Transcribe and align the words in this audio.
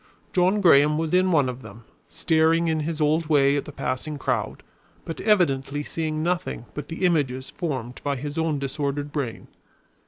John 0.33 0.61
Graham 0.61 0.97
was 0.97 1.13
in 1.13 1.29
one 1.31 1.47
of 1.47 1.61
them, 1.61 1.83
staring 2.09 2.67
in 2.67 2.79
his 2.79 2.99
old 2.99 3.27
way 3.27 3.55
at 3.55 3.65
the 3.65 3.71
passing 3.71 4.17
crowd, 4.17 4.63
but 5.05 5.21
evidently 5.21 5.83
seeing 5.83 6.23
nothing 6.23 6.65
but 6.73 6.87
the 6.89 7.05
images 7.05 7.51
formed 7.51 8.01
by 8.03 8.15
his 8.15 8.35
own 8.35 8.57
disordered 8.57 9.11
brain. 9.11 9.47